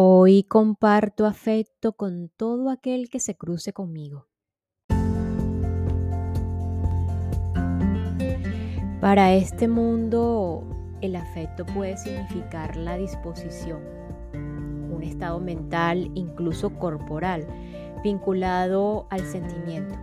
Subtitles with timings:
[0.00, 4.28] Hoy comparto afecto con todo aquel que se cruce conmigo.
[9.00, 10.62] Para este mundo,
[11.00, 13.80] el afecto puede significar la disposición,
[14.92, 17.48] un estado mental, incluso corporal,
[18.04, 19.96] vinculado al sentimiento,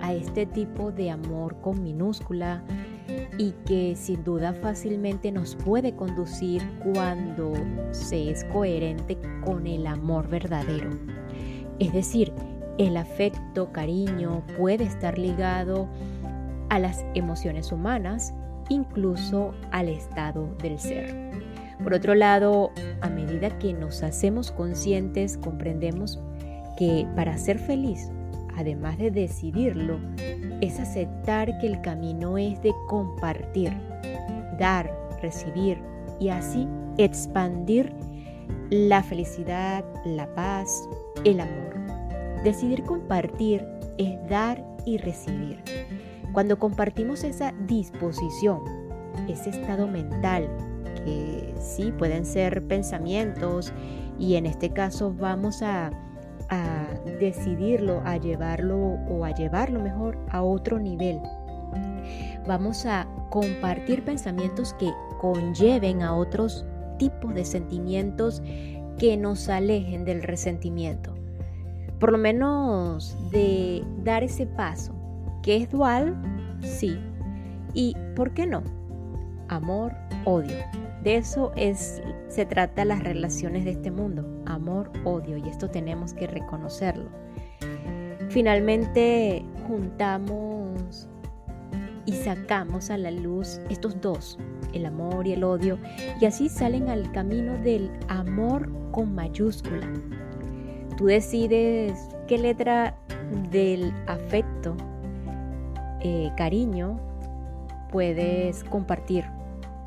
[0.00, 2.64] a este tipo de amor con minúscula
[3.38, 7.52] y que sin duda fácilmente nos puede conducir cuando
[7.92, 10.90] se es coherente con el amor verdadero.
[11.78, 12.32] Es decir,
[12.78, 15.88] el afecto, cariño puede estar ligado
[16.68, 18.34] a las emociones humanas,
[18.68, 21.30] incluso al estado del ser.
[21.82, 26.20] Por otro lado, a medida que nos hacemos conscientes, comprendemos
[26.76, 28.10] que para ser feliz
[28.58, 30.00] además de decidirlo,
[30.60, 33.72] es aceptar que el camino es de compartir,
[34.58, 35.78] dar, recibir
[36.18, 37.92] y así expandir
[38.70, 40.88] la felicidad, la paz,
[41.24, 41.74] el amor.
[42.42, 43.64] Decidir compartir
[43.96, 45.62] es dar y recibir.
[46.32, 48.60] Cuando compartimos esa disposición,
[49.28, 50.48] ese estado mental,
[51.04, 53.72] que sí pueden ser pensamientos
[54.18, 55.92] y en este caso vamos a
[56.50, 56.86] a
[57.20, 58.76] decidirlo, a llevarlo
[59.08, 61.20] o a llevarlo mejor a otro nivel.
[62.46, 66.64] Vamos a compartir pensamientos que conlleven a otros
[66.98, 68.42] tipos de sentimientos
[68.98, 71.14] que nos alejen del resentimiento.
[72.00, 74.94] Por lo menos de dar ese paso,
[75.42, 76.16] que es dual,
[76.60, 76.98] sí.
[77.74, 78.62] ¿Y por qué no?
[79.48, 80.56] Amor, odio.
[81.02, 86.12] De eso es, se trata las relaciones de este mundo, amor, odio, y esto tenemos
[86.12, 87.08] que reconocerlo.
[88.28, 91.08] Finalmente juntamos
[92.04, 94.38] y sacamos a la luz estos dos,
[94.72, 95.78] el amor y el odio,
[96.20, 99.86] y así salen al camino del amor con mayúscula.
[100.96, 102.96] Tú decides qué letra
[103.50, 104.76] del afecto,
[106.00, 106.98] eh, cariño,
[107.90, 109.24] puedes compartir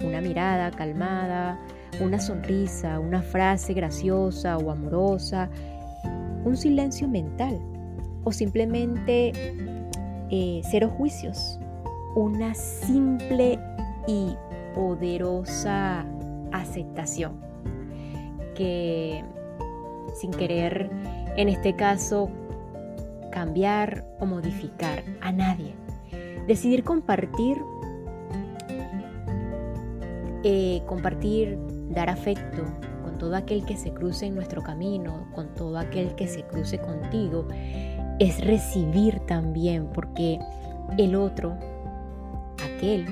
[0.03, 1.59] una mirada calmada,
[1.99, 5.49] una sonrisa, una frase graciosa o amorosa,
[6.43, 7.59] un silencio mental
[8.23, 9.31] o simplemente
[10.29, 11.59] eh, cero juicios,
[12.15, 13.59] una simple
[14.07, 14.35] y
[14.75, 16.05] poderosa
[16.51, 17.39] aceptación
[18.55, 19.23] que
[20.15, 20.89] sin querer
[21.37, 22.29] en este caso
[23.31, 25.73] cambiar o modificar a nadie.
[26.47, 27.57] Decidir compartir
[30.43, 31.59] eh, compartir,
[31.93, 32.63] dar afecto
[33.03, 36.79] con todo aquel que se cruce en nuestro camino, con todo aquel que se cruce
[36.79, 37.47] contigo,
[38.19, 40.39] es recibir también, porque
[40.97, 41.57] el otro,
[42.63, 43.05] aquel,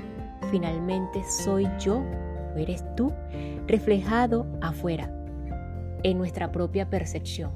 [0.51, 2.03] finalmente soy yo
[2.55, 3.11] o eres tú,
[3.67, 5.11] reflejado afuera,
[6.03, 7.51] en nuestra propia percepción.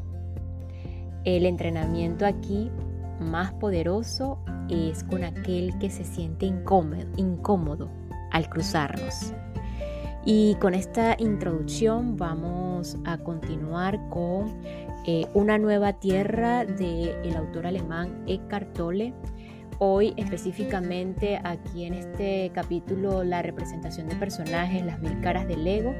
[1.23, 2.69] El entrenamiento aquí
[3.19, 4.39] más poderoso
[4.69, 7.89] es con aquel que se siente incómodo, incómodo
[8.31, 9.33] al cruzarnos.
[10.25, 14.55] Y con esta introducción vamos a continuar con
[15.05, 19.13] eh, Una nueva tierra del autor alemán Eckhart Tolle.
[19.79, 25.93] Hoy específicamente aquí en este capítulo la representación de personajes, las mil caras del ego.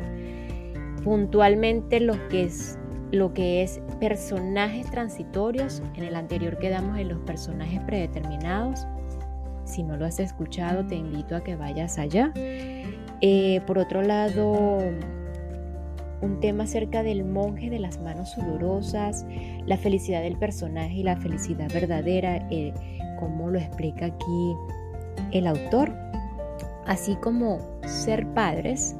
[1.03, 2.79] Puntualmente lo que es
[3.11, 5.83] lo que es personajes transitorios.
[5.95, 8.87] En el anterior quedamos en los personajes predeterminados.
[9.65, 12.31] Si no lo has escuchado, te invito a que vayas allá.
[13.25, 14.79] Eh, por otro lado,
[16.21, 19.25] un tema acerca del monje de las manos sudorosas,
[19.65, 22.73] la felicidad del personaje y la felicidad verdadera, eh,
[23.21, 24.55] como lo explica aquí
[25.31, 25.93] el autor,
[26.85, 28.93] así como ser padres,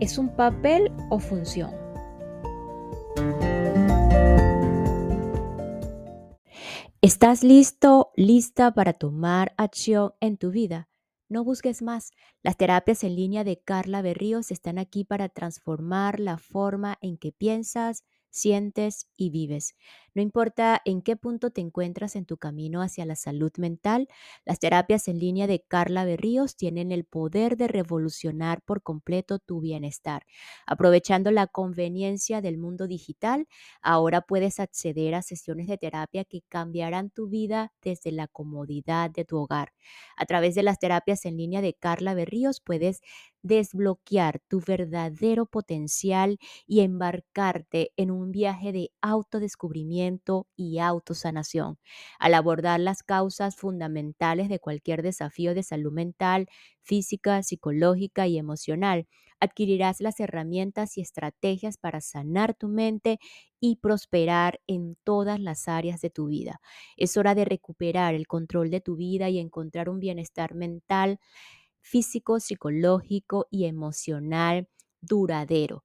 [0.00, 1.70] es un papel o función.
[7.00, 10.91] ¿Estás listo, lista para tomar acción en tu vida?
[11.32, 12.10] No busques más.
[12.42, 17.32] Las terapias en línea de Carla Berríos están aquí para transformar la forma en que
[17.32, 19.74] piensas, sientes y vives.
[20.14, 24.08] No importa en qué punto te encuentras en tu camino hacia la salud mental,
[24.44, 29.60] las terapias en línea de Carla Berríos tienen el poder de revolucionar por completo tu
[29.60, 30.24] bienestar.
[30.66, 33.46] Aprovechando la conveniencia del mundo digital,
[33.80, 39.24] ahora puedes acceder a sesiones de terapia que cambiarán tu vida desde la comodidad de
[39.24, 39.72] tu hogar.
[40.16, 43.00] A través de las terapias en línea de Carla Berríos puedes
[43.42, 51.78] desbloquear tu verdadero potencial y embarcarte en un viaje de autodescubrimiento autoconocimiento y autosanación.
[52.18, 56.46] Al abordar las causas fundamentales de cualquier desafío de salud mental,
[56.82, 59.06] física, psicológica y emocional,
[59.40, 63.18] adquirirás las herramientas y estrategias para sanar tu mente
[63.60, 66.60] y prosperar en todas las áreas de tu vida.
[66.96, 71.18] Es hora de recuperar el control de tu vida y encontrar un bienestar mental,
[71.80, 74.68] físico, psicológico y emocional
[75.00, 75.84] duradero.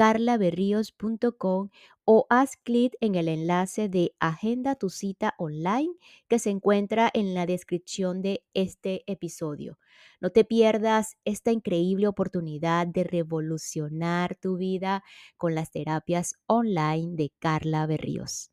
[0.00, 1.68] www.carlaberríos.com
[2.06, 5.92] o haz clic en el enlace de Agenda tu cita online
[6.26, 9.78] que se encuentra en la descripción de este episodio.
[10.20, 15.04] No te pierdas esta increíble oportunidad de revolucionar tu vida
[15.36, 18.50] con las terapias online de Carla Berríos.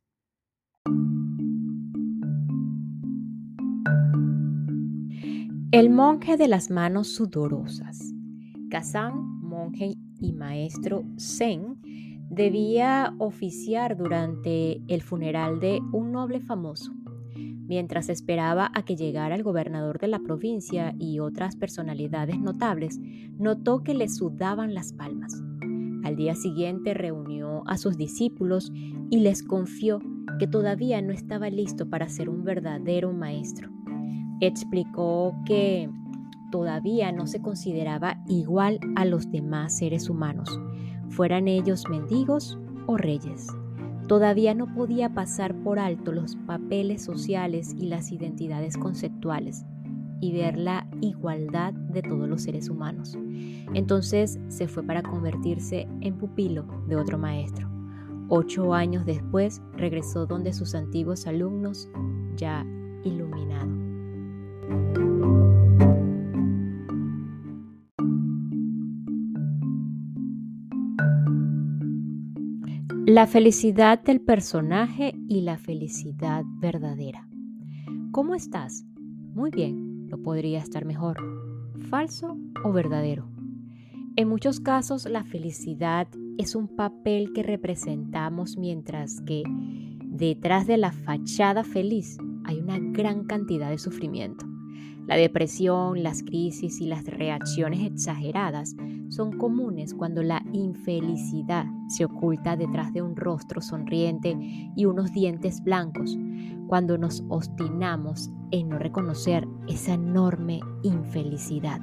[5.72, 8.00] El monje de las manos sudorosas.
[8.70, 11.82] Kazan, monje y maestro Zen,
[12.30, 16.94] debía oficiar durante el funeral de un noble famoso.
[17.36, 22.98] Mientras esperaba a que llegara el gobernador de la provincia y otras personalidades notables,
[23.38, 25.44] notó que le sudaban las palmas.
[26.04, 28.72] Al día siguiente reunió a sus discípulos
[29.10, 30.00] y les confió
[30.40, 33.70] que todavía no estaba listo para ser un verdadero maestro.
[34.40, 35.90] Explicó que
[36.52, 40.60] todavía no se consideraba igual a los demás seres humanos,
[41.10, 43.48] fueran ellos mendigos o reyes.
[44.08, 49.66] Todavía no podía pasar por alto los papeles sociales y las identidades conceptuales
[50.22, 53.18] y ver la igualdad de todos los seres humanos.
[53.74, 57.70] Entonces se fue para convertirse en pupilo de otro maestro.
[58.30, 61.90] Ocho años después regresó donde sus antiguos alumnos
[62.36, 62.66] ya
[63.04, 65.07] iluminados.
[73.10, 77.26] La felicidad del personaje y la felicidad verdadera.
[78.12, 78.84] ¿Cómo estás?
[79.34, 81.16] Muy bien, no podría estar mejor.
[81.90, 83.30] ¿Falso o verdadero?
[84.18, 89.44] En muchos casos la felicidad es un papel que representamos mientras que
[90.04, 94.46] detrás de la fachada feliz hay una gran cantidad de sufrimiento.
[95.08, 98.76] La depresión, las crisis y las reacciones exageradas
[99.08, 104.38] son comunes cuando la infelicidad se oculta detrás de un rostro sonriente
[104.76, 106.18] y unos dientes blancos,
[106.68, 111.80] cuando nos obstinamos en no reconocer esa enorme infelicidad.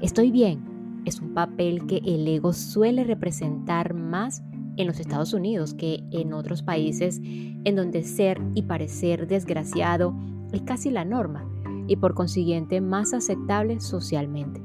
[0.00, 0.72] Estoy bien
[1.04, 4.40] es un papel que el ego suele representar más
[4.76, 10.14] en los Estados Unidos que en otros países en donde ser y parecer desgraciado
[10.52, 11.51] es casi la norma
[11.92, 14.62] y por consiguiente más aceptable socialmente.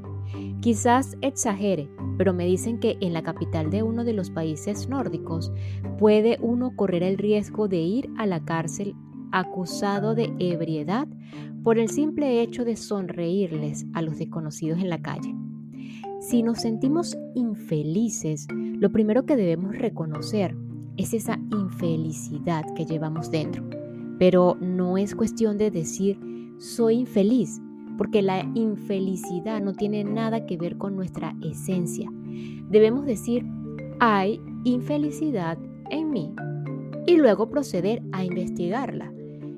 [0.60, 5.52] Quizás exagere, pero me dicen que en la capital de uno de los países nórdicos
[5.98, 8.94] puede uno correr el riesgo de ir a la cárcel
[9.30, 11.06] acusado de ebriedad
[11.62, 15.34] por el simple hecho de sonreírles a los desconocidos en la calle.
[16.20, 20.56] Si nos sentimos infelices, lo primero que debemos reconocer
[20.96, 23.68] es esa infelicidad que llevamos dentro.
[24.18, 26.18] Pero no es cuestión de decir
[26.58, 27.60] soy infeliz,
[27.96, 32.10] porque la infelicidad no tiene nada que ver con nuestra esencia.
[32.68, 33.44] Debemos decir,
[34.00, 35.58] hay infelicidad
[35.90, 36.32] en mí
[37.06, 39.12] y luego proceder a investigarla.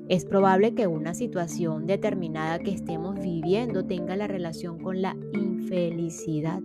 [0.09, 6.59] Es probable que una situación determinada que estemos viviendo tenga la relación con la infelicidad.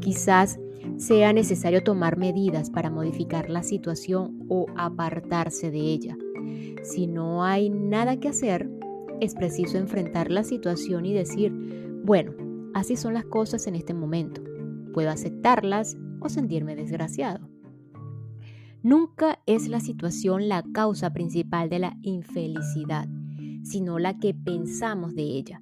[0.00, 0.58] Quizás
[0.96, 6.18] sea necesario tomar medidas para modificar la situación o apartarse de ella.
[6.82, 8.68] Si no hay nada que hacer,
[9.20, 11.52] es preciso enfrentar la situación y decir,
[12.04, 12.32] bueno,
[12.74, 14.42] así son las cosas en este momento.
[14.92, 17.48] Puedo aceptarlas o sentirme desgraciado.
[18.82, 23.08] Nunca es la situación la causa principal de la infelicidad,
[23.62, 25.60] sino la que pensamos de ella.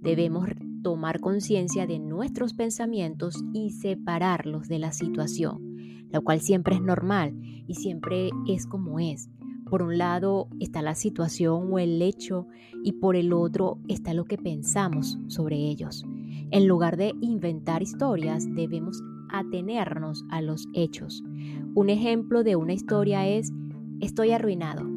[0.00, 0.48] Debemos
[0.82, 7.34] tomar conciencia de nuestros pensamientos y separarlos de la situación, lo cual siempre es normal
[7.66, 9.30] y siempre es como es.
[9.74, 12.46] Por un lado está la situación o el hecho
[12.84, 16.04] y por el otro está lo que pensamos sobre ellos.
[16.52, 21.24] En lugar de inventar historias, debemos atenernos a los hechos.
[21.74, 23.52] Un ejemplo de una historia es
[24.00, 24.88] estoy arruinado,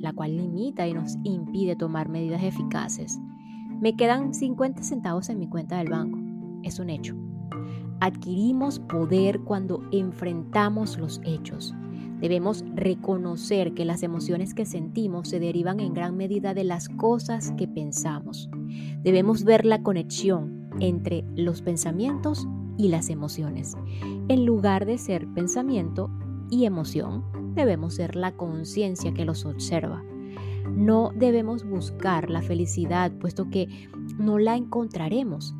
[0.00, 3.20] la cual limita y nos impide tomar medidas eficaces.
[3.80, 6.18] Me quedan 50 centavos en mi cuenta del banco.
[6.64, 7.14] Es un hecho.
[8.00, 11.72] Adquirimos poder cuando enfrentamos los hechos.
[12.20, 17.52] Debemos reconocer que las emociones que sentimos se derivan en gran medida de las cosas
[17.56, 18.50] que pensamos.
[19.02, 22.46] Debemos ver la conexión entre los pensamientos
[22.76, 23.76] y las emociones.
[24.28, 26.10] En lugar de ser pensamiento
[26.50, 30.02] y emoción, debemos ser la conciencia que los observa.
[30.70, 33.68] No debemos buscar la felicidad, puesto que
[34.18, 35.54] no la encontraremos.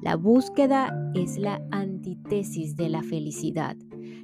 [0.00, 3.76] La búsqueda es la antítesis de la felicidad.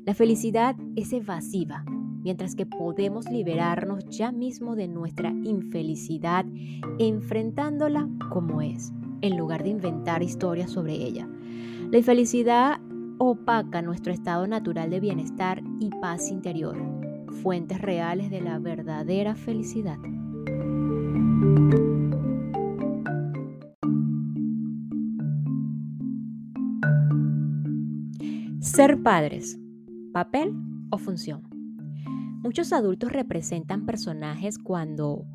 [0.06, 1.84] La felicidad es evasiva,
[2.22, 6.46] mientras que podemos liberarnos ya mismo de nuestra infelicidad
[7.00, 11.28] enfrentándola como es, en lugar de inventar historias sobre ella.
[11.90, 12.80] La infelicidad
[13.18, 16.78] opaca nuestro estado natural de bienestar y paz interior,
[17.42, 19.98] fuentes reales de la verdadera felicidad.
[28.60, 29.58] Ser padres,
[30.16, 30.54] papel
[30.88, 31.42] o función.
[32.42, 35.26] Muchos adultos representan personajes cuando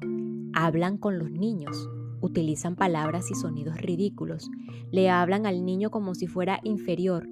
[0.56, 1.88] hablan con los niños,
[2.20, 4.50] utilizan palabras y sonidos ridículos,
[4.92, 7.30] le hablan al niño como si fuera inferior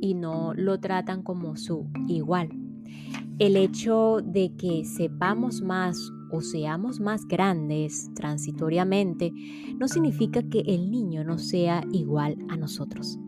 [0.00, 2.48] y no lo tratan como su igual.
[3.38, 9.30] El hecho de que sepamos más o seamos más grandes transitoriamente
[9.78, 13.20] no significa que el niño no sea igual a nosotros.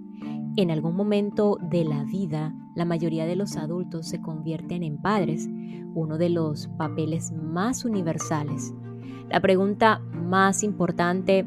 [0.57, 5.49] En algún momento de la vida, la mayoría de los adultos se convierten en padres,
[5.95, 8.73] uno de los papeles más universales.
[9.29, 11.45] La pregunta más importante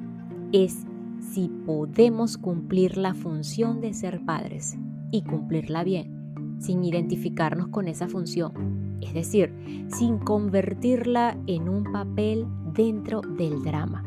[0.52, 0.86] es
[1.22, 4.78] si podemos cumplir la función de ser padres
[5.10, 9.54] y cumplirla bien, sin identificarnos con esa función, es decir,
[9.88, 14.04] sin convertirla en un papel dentro del drama.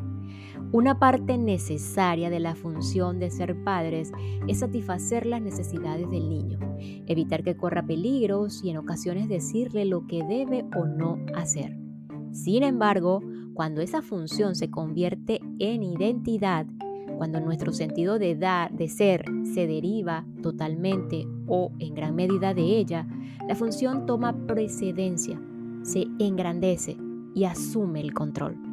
[0.73, 4.13] Una parte necesaria de la función de ser padres
[4.47, 6.61] es satisfacer las necesidades del niño,
[7.09, 11.77] evitar que corra peligros y en ocasiones decirle lo que debe o no hacer.
[12.31, 13.21] Sin embargo,
[13.53, 16.67] cuando esa función se convierte en identidad,
[17.19, 22.63] cuando nuestro sentido de dar, de ser, se deriva totalmente o en gran medida de
[22.63, 23.09] ella,
[23.49, 25.43] la función toma precedencia,
[25.83, 26.97] se engrandece
[27.35, 28.70] y asume el control.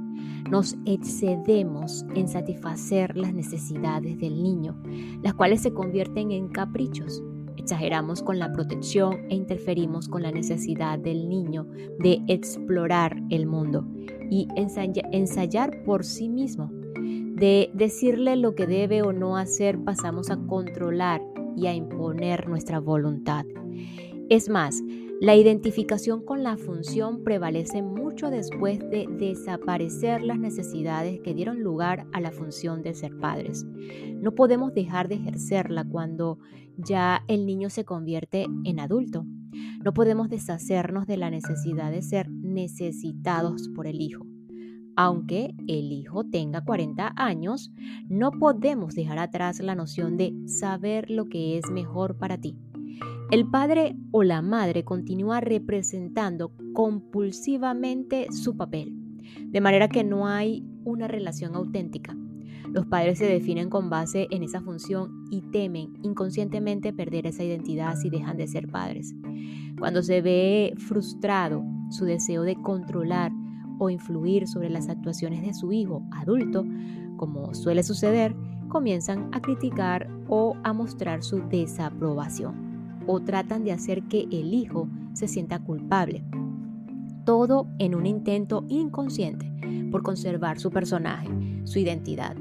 [0.49, 4.81] Nos excedemos en satisfacer las necesidades del niño,
[5.23, 7.21] las cuales se convierten en caprichos.
[7.57, 11.67] Exageramos con la protección e interferimos con la necesidad del niño
[11.99, 13.85] de explorar el mundo
[14.29, 16.71] y ensayar por sí mismo
[17.37, 21.21] de decirle lo que debe o no hacer pasamos a controlar
[21.55, 23.45] y a imponer nuestra voluntad.
[24.27, 24.81] Es más,
[25.19, 32.05] la identificación con la función prevalece mucho después de desaparecer las necesidades que dieron lugar
[32.13, 33.65] a la función de ser padres.
[34.21, 36.37] No podemos dejar de ejercerla cuando
[36.77, 39.25] ya el niño se convierte en adulto.
[39.83, 44.23] No podemos deshacernos de la necesidad de ser necesitados por el hijo.
[44.95, 47.71] Aunque el hijo tenga 40 años,
[48.07, 52.55] no podemos dejar atrás la noción de saber lo que es mejor para ti.
[53.29, 58.93] El padre o la madre continúa representando compulsivamente su papel,
[59.47, 62.15] de manera que no hay una relación auténtica.
[62.71, 67.97] Los padres se definen con base en esa función y temen inconscientemente perder esa identidad
[67.97, 69.13] si dejan de ser padres.
[69.77, 73.33] Cuando se ve frustrado su deseo de controlar
[73.77, 76.65] o influir sobre las actuaciones de su hijo adulto,
[77.17, 78.33] como suele suceder,
[78.69, 82.66] comienzan a criticar o a mostrar su desaprobación
[83.07, 86.23] o tratan de hacer que el hijo se sienta culpable.
[87.25, 89.51] Todo en un intento inconsciente
[89.91, 91.29] por conservar su personaje,
[91.63, 92.35] su identidad.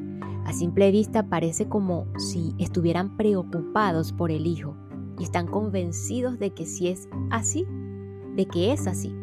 [0.44, 4.76] A simple vista parece como si estuvieran preocupados por el hijo
[5.18, 7.64] y están convencidos de que si es así,
[8.36, 9.14] de que es así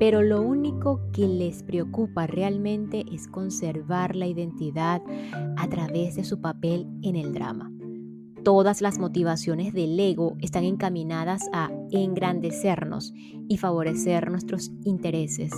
[0.00, 5.02] pero lo único que les preocupa realmente es conservar la identidad
[5.58, 7.70] a través de su papel en el drama.
[8.44, 15.52] Todas las motivaciones del ego están encaminadas a engrandecernos y favorecer nuestros intereses,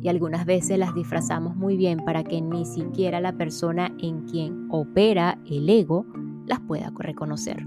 [0.00, 4.68] y algunas veces las disfrazamos muy bien para que ni siquiera la persona en quien
[4.70, 6.06] opera el ego
[6.46, 7.66] las pueda reconocer.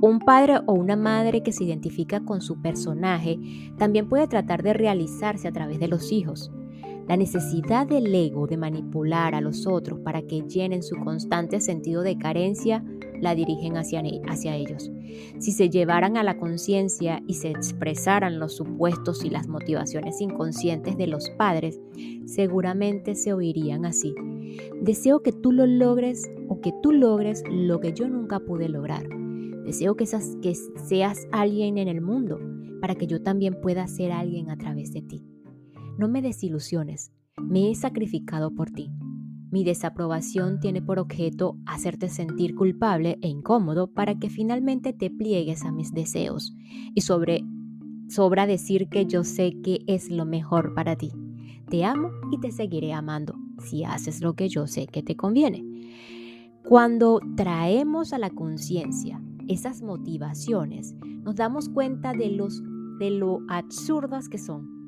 [0.00, 3.38] Un padre o una madre que se identifica con su personaje
[3.76, 6.50] también puede tratar de realizarse a través de los hijos.
[7.10, 12.02] La necesidad del ego de manipular a los otros para que llenen su constante sentido
[12.02, 12.84] de carencia
[13.20, 14.00] la dirigen hacia,
[14.54, 14.92] ellos.
[15.40, 20.96] Si se llevaran a la conciencia y se expresaran los supuestos y las motivaciones inconscientes
[20.96, 21.80] de los padres,
[22.26, 24.14] seguramente se oirían así.
[24.80, 29.08] Deseo que tú lo logres o que tú logres lo que yo nunca pude lograr.
[29.64, 32.38] Deseo que seas alguien en el mundo
[32.80, 35.29] para que yo también pueda ser alguien a través de ti.
[36.00, 38.90] No me desilusiones, me he sacrificado por ti.
[39.50, 45.62] Mi desaprobación tiene por objeto hacerte sentir culpable e incómodo para que finalmente te pliegues
[45.62, 46.54] a mis deseos.
[46.94, 47.44] Y sobre,
[48.08, 51.12] sobra decir que yo sé que es lo mejor para ti.
[51.68, 55.62] Te amo y te seguiré amando si haces lo que yo sé que te conviene.
[56.66, 62.62] Cuando traemos a la conciencia esas motivaciones, nos damos cuenta de, los,
[62.98, 64.79] de lo absurdas que son.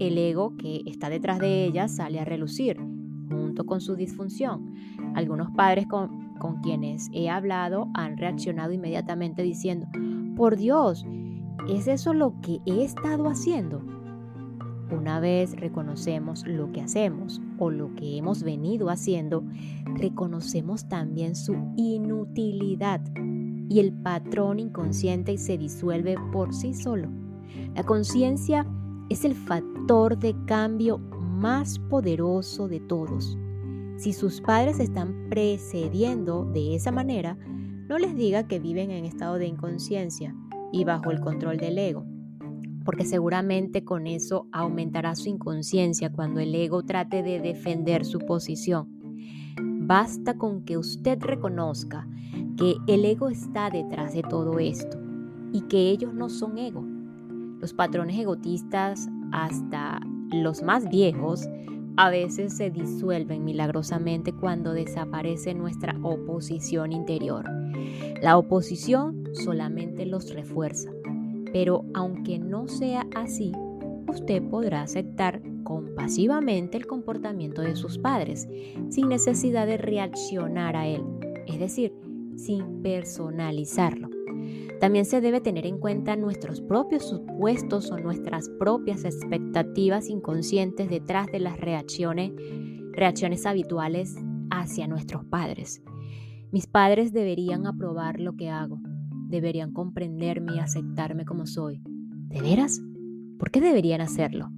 [0.00, 2.78] El ego que está detrás de ellas sale a relucir
[3.28, 4.74] junto con su disfunción.
[5.14, 9.86] Algunos padres con, con quienes he hablado han reaccionado inmediatamente diciendo,
[10.36, 11.04] por Dios,
[11.68, 13.82] ¿es eso lo que he estado haciendo?
[14.90, 19.44] Una vez reconocemos lo que hacemos o lo que hemos venido haciendo,
[19.84, 23.02] reconocemos también su inutilidad
[23.68, 27.10] y el patrón inconsciente se disuelve por sí solo.
[27.74, 28.66] La conciencia
[29.10, 33.36] es el factor de cambio más poderoso de todos.
[33.98, 37.36] Si sus padres están precediendo de esa manera,
[37.88, 40.34] no les diga que viven en estado de inconsciencia
[40.72, 42.06] y bajo el control del ego
[42.84, 48.88] porque seguramente con eso aumentará su inconsciencia cuando el ego trate de defender su posición.
[49.82, 52.08] Basta con que usted reconozca
[52.56, 54.98] que el ego está detrás de todo esto
[55.52, 56.84] y que ellos no son ego.
[57.60, 60.00] Los patrones egotistas, hasta
[60.32, 61.48] los más viejos,
[61.96, 67.44] a veces se disuelven milagrosamente cuando desaparece nuestra oposición interior.
[68.22, 70.90] La oposición solamente los refuerza
[71.52, 73.52] pero aunque no sea así,
[74.08, 78.48] usted podrá aceptar compasivamente el comportamiento de sus padres,
[78.88, 81.02] sin necesidad de reaccionar a él,
[81.46, 81.94] es decir,
[82.36, 84.19] sin personalizarlo.
[84.80, 91.26] También se debe tener en cuenta nuestros propios supuestos o nuestras propias expectativas inconscientes detrás
[91.26, 92.32] de las reacciones,
[92.92, 94.16] reacciones habituales
[94.50, 95.82] hacia nuestros padres.
[96.50, 98.80] Mis padres deberían aprobar lo que hago,
[99.28, 101.82] deberían comprenderme y aceptarme como soy.
[102.28, 102.80] ¿De veras?
[103.38, 104.48] ¿Por qué deberían hacerlo?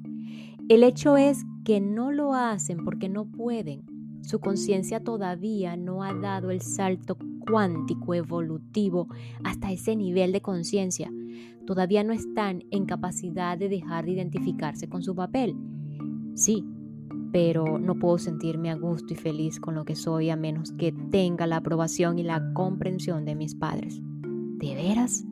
[0.68, 3.91] El hecho es que no lo hacen porque no pueden.
[4.22, 9.08] Su conciencia todavía no ha dado el salto cuántico evolutivo
[9.44, 11.12] hasta ese nivel de conciencia.
[11.66, 15.56] Todavía no están en capacidad de dejar de identificarse con su papel.
[16.34, 16.64] Sí,
[17.32, 20.92] pero no puedo sentirme a gusto y feliz con lo que soy a menos que
[21.10, 24.00] tenga la aprobación y la comprensión de mis padres.
[24.02, 25.24] ¿De veras?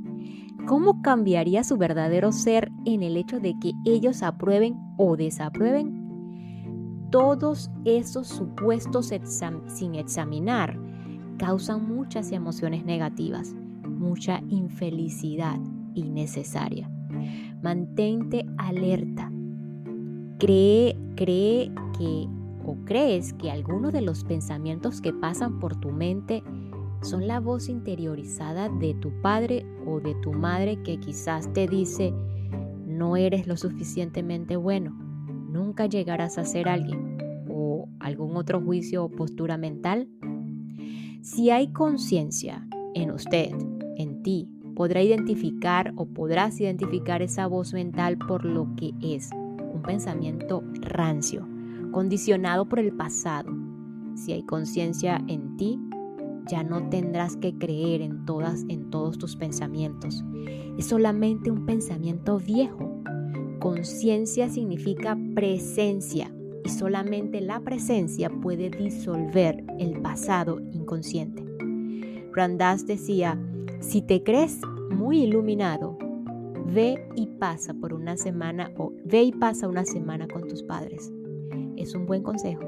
[0.66, 5.99] ¿Cómo cambiaría su verdadero ser en el hecho de que ellos aprueben o desaprueben?
[7.10, 9.12] Todos esos supuestos
[9.66, 10.78] sin examinar
[11.38, 15.58] causan muchas emociones negativas, mucha infelicidad
[15.94, 16.88] innecesaria.
[17.62, 19.30] Mantente alerta.
[20.38, 22.28] Cree, cree que
[22.64, 26.44] o crees que algunos de los pensamientos que pasan por tu mente
[27.02, 32.12] son la voz interiorizada de tu padre o de tu madre que quizás te dice,
[32.86, 35.09] no eres lo suficientemente bueno,
[35.50, 40.08] nunca llegarás a ser alguien, o algún otro juicio o postura mental.
[41.22, 43.50] Si hay conciencia en usted,
[43.96, 49.82] en ti, podrá identificar o podrás identificar esa voz mental por lo que es un
[49.82, 51.46] pensamiento rancio,
[51.92, 53.52] condicionado por el pasado.
[54.14, 55.78] Si hay conciencia en ti,
[56.46, 60.24] ya no tendrás que creer en todas en todos tus pensamientos.
[60.78, 62.89] Es solamente un pensamiento viejo.
[63.60, 66.32] Conciencia significa presencia
[66.64, 71.44] y solamente la presencia puede disolver el pasado inconsciente.
[72.32, 73.38] Randas decía,
[73.80, 75.98] si te crees muy iluminado,
[76.72, 81.12] ve y pasa por una semana o ve y pasa una semana con tus padres.
[81.76, 82.62] Es un buen consejo.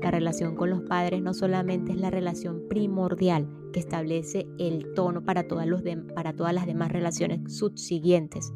[0.00, 5.24] La relación con los padres no solamente es la relación primordial que establece el tono
[5.24, 5.66] para todas,
[6.14, 8.52] para todas las demás relaciones subsiguientes,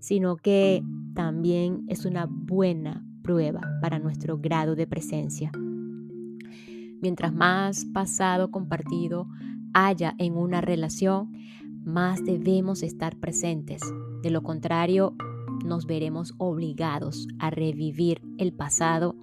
[0.00, 0.82] sino que
[1.14, 5.50] también es una buena prueba para nuestro grado de presencia.
[7.00, 9.28] Mientras más pasado compartido
[9.72, 11.32] haya en una relación,
[11.84, 13.82] más debemos estar presentes.
[14.22, 15.14] De lo contrario,
[15.64, 19.16] nos veremos obligados a revivir el pasado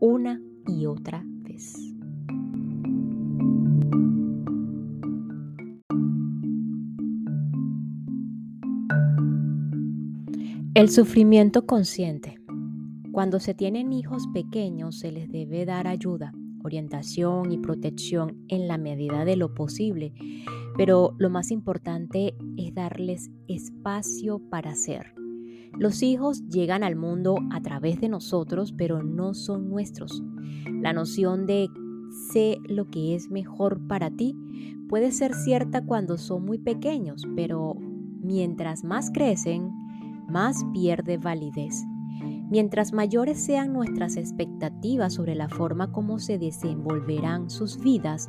[0.00, 1.93] una y otra vez.
[10.74, 12.40] El sufrimiento consciente.
[13.12, 16.32] Cuando se tienen hijos pequeños se les debe dar ayuda,
[16.64, 20.12] orientación y protección en la medida de lo posible,
[20.76, 25.14] pero lo más importante es darles espacio para ser.
[25.78, 30.24] Los hijos llegan al mundo a través de nosotros, pero no son nuestros.
[30.82, 31.68] La noción de
[32.32, 34.34] sé lo que es mejor para ti
[34.88, 37.76] puede ser cierta cuando son muy pequeños, pero
[38.20, 39.70] mientras más crecen,
[40.28, 41.84] más pierde validez.
[42.50, 48.28] Mientras mayores sean nuestras expectativas sobre la forma como se desenvolverán sus vidas,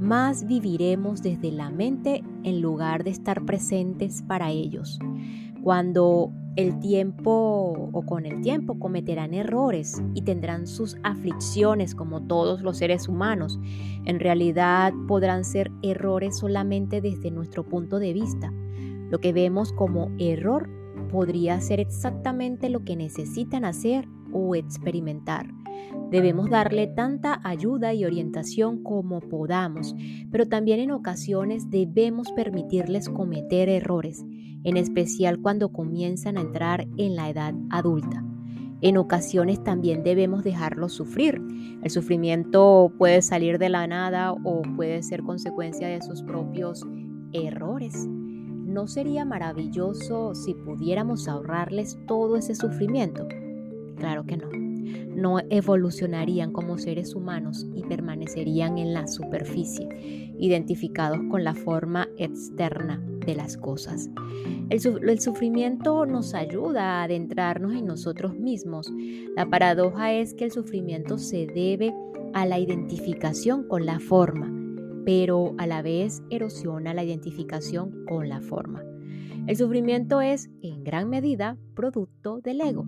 [0.00, 4.98] más viviremos desde la mente en lugar de estar presentes para ellos.
[5.62, 12.62] Cuando el tiempo o con el tiempo cometerán errores y tendrán sus aflicciones como todos
[12.62, 13.58] los seres humanos.
[14.06, 18.52] En realidad podrán ser errores solamente desde nuestro punto de vista.
[19.10, 20.70] Lo que vemos como error
[21.08, 25.48] podría ser exactamente lo que necesitan hacer o experimentar.
[26.10, 29.94] Debemos darle tanta ayuda y orientación como podamos,
[30.30, 34.24] pero también en ocasiones debemos permitirles cometer errores,
[34.64, 38.24] en especial cuando comienzan a entrar en la edad adulta.
[38.82, 41.40] En ocasiones también debemos dejarlos sufrir.
[41.82, 46.86] El sufrimiento puede salir de la nada o puede ser consecuencia de sus propios
[47.32, 48.06] errores.
[48.66, 53.28] ¿No sería maravilloso si pudiéramos ahorrarles todo ese sufrimiento?
[53.96, 54.48] Claro que no.
[55.14, 63.00] No evolucionarían como seres humanos y permanecerían en la superficie, identificados con la forma externa
[63.24, 64.10] de las cosas.
[64.68, 68.92] El, sufrimiento nos ayuda a adentrarnos en nosotros mismos.
[69.36, 71.94] La paradoja es que el sufrimiento se debe
[72.34, 74.55] a la identificación con la forma
[75.06, 78.82] pero a la vez erosiona la identificación con la forma.
[79.46, 82.86] El sufrimiento es, en gran medida, producto del ego,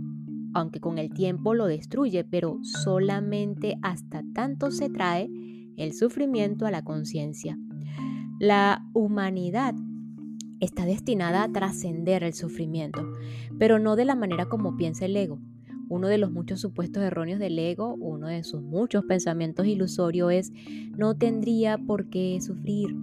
[0.52, 5.30] aunque con el tiempo lo destruye, pero solamente hasta tanto se trae
[5.76, 7.56] el sufrimiento a la conciencia.
[8.40, 9.76] La humanidad
[10.58, 13.12] está destinada a trascender el sufrimiento,
[13.60, 15.38] pero no de la manera como piensa el ego.
[15.88, 20.52] Uno de los muchos supuestos erróneos del ego, uno de sus muchos pensamientos ilusorios es
[20.96, 22.94] no tendría por qué sufrir.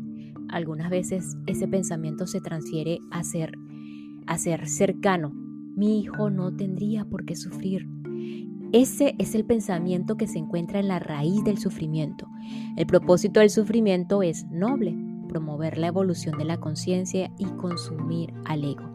[0.49, 3.53] Algunas veces ese pensamiento se transfiere a ser,
[4.27, 5.33] a ser cercano.
[5.75, 7.87] Mi hijo no tendría por qué sufrir.
[8.71, 12.27] Ese es el pensamiento que se encuentra en la raíz del sufrimiento.
[12.77, 14.95] El propósito del sufrimiento es noble,
[15.27, 18.89] promover la evolución de la conciencia y consumir al ego.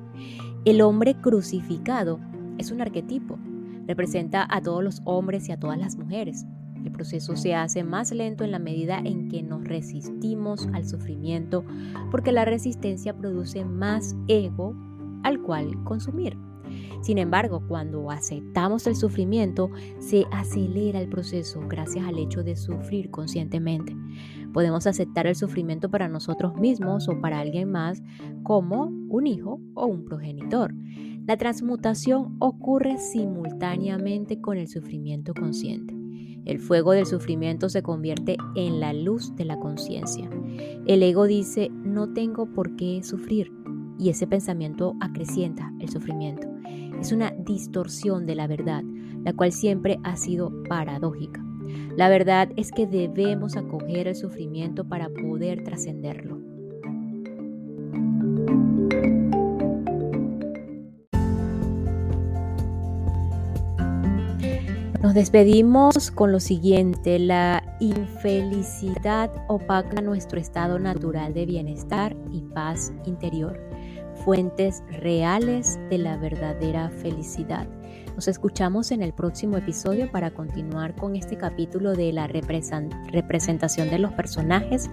[0.64, 2.20] El hombre crucificado
[2.58, 3.38] es un arquetipo,
[3.86, 6.46] Representa a todos los hombres y a todas las mujeres.
[6.84, 11.64] El proceso se hace más lento en la medida en que nos resistimos al sufrimiento
[12.10, 14.74] porque la resistencia produce más ego
[15.22, 16.38] al cual consumir.
[17.02, 23.10] Sin embargo, cuando aceptamos el sufrimiento, se acelera el proceso gracias al hecho de sufrir
[23.10, 23.96] conscientemente.
[24.52, 28.02] Podemos aceptar el sufrimiento para nosotros mismos o para alguien más
[28.42, 30.74] como un hijo o un progenitor.
[31.26, 35.94] La transmutación ocurre simultáneamente con el sufrimiento consciente.
[36.44, 40.28] El fuego del sufrimiento se convierte en la luz de la conciencia.
[40.86, 43.52] El ego dice, no tengo por qué sufrir,
[43.98, 46.48] y ese pensamiento acrecienta el sufrimiento.
[46.98, 48.82] Es una distorsión de la verdad,
[49.24, 51.44] la cual siempre ha sido paradójica.
[51.96, 56.39] La verdad es que debemos acoger el sufrimiento para poder trascenderlo.
[65.10, 72.92] Nos despedimos con lo siguiente, la infelicidad opaca nuestro estado natural de bienestar y paz
[73.04, 73.60] interior,
[74.24, 77.66] fuentes reales de la verdadera felicidad.
[78.14, 83.98] Nos escuchamos en el próximo episodio para continuar con este capítulo de la representación de
[83.98, 84.88] los personajes,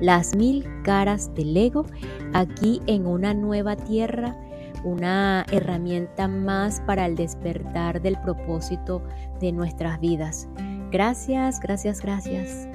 [0.00, 1.84] las mil caras del ego,
[2.32, 4.34] aquí en una nueva tierra
[4.84, 9.02] una herramienta más para el despertar del propósito
[9.40, 10.48] de nuestras vidas.
[10.90, 12.68] Gracias, gracias, gracias.